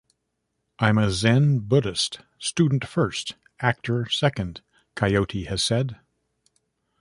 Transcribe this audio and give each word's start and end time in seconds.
"I'm 0.79 0.97
a 0.97 1.11
Zen 1.11 1.59
Buddhist 1.59 2.21
student 2.39 2.87
first, 2.87 3.35
actor 3.59 4.09
second", 4.09 4.61
Coyote 4.95 5.43
has 5.43 5.63
said. 5.63 5.99